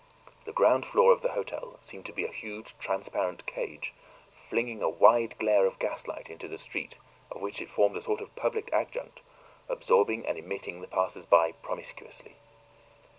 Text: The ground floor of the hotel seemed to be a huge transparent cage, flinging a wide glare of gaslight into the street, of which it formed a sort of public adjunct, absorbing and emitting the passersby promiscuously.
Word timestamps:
The 0.45 0.51
ground 0.51 0.87
floor 0.87 1.13
of 1.13 1.21
the 1.21 1.33
hotel 1.33 1.77
seemed 1.83 2.07
to 2.07 2.11
be 2.11 2.25
a 2.25 2.31
huge 2.31 2.75
transparent 2.79 3.45
cage, 3.45 3.93
flinging 4.31 4.81
a 4.81 4.89
wide 4.89 5.37
glare 5.37 5.67
of 5.67 5.77
gaslight 5.77 6.27
into 6.27 6.47
the 6.47 6.57
street, 6.57 6.95
of 7.29 7.39
which 7.43 7.61
it 7.61 7.69
formed 7.69 7.95
a 7.97 8.01
sort 8.01 8.19
of 8.19 8.35
public 8.35 8.71
adjunct, 8.73 9.21
absorbing 9.69 10.25
and 10.25 10.39
emitting 10.39 10.81
the 10.81 10.87
passersby 10.87 11.53
promiscuously. 11.61 12.35